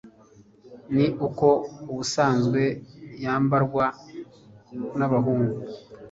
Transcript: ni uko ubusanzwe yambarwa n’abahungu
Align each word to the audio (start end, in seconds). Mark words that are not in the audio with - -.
ni 0.95 1.05
uko 1.27 1.47
ubusanzwe 1.91 2.61
yambarwa 3.23 3.85
n’abahungu 4.97 5.57